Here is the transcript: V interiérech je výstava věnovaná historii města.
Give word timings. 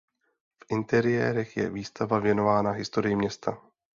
V 0.57 0.65
interiérech 0.71 1.57
je 1.57 1.69
výstava 1.69 2.19
věnovaná 2.19 2.71
historii 2.71 3.15
města. 3.15 3.57